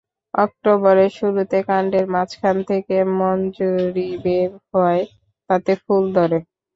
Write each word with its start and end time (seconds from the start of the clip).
অক্টোবরের 0.33 1.11
শুরুতে 1.17 1.57
কাণ্ডের 1.67 2.05
মাঝখান 2.13 2.57
থেকে 2.69 2.95
মঞ্জরি 3.19 4.09
বের 4.23 4.51
হয়, 4.71 5.03
তাতে 5.49 5.71
ফুল 5.83 6.03
ধরে। 6.17 6.37